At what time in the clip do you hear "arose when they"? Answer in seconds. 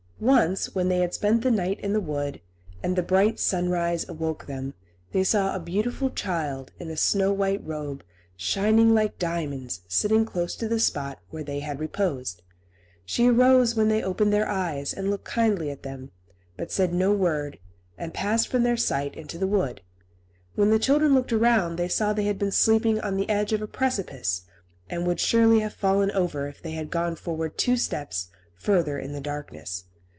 13.29-14.03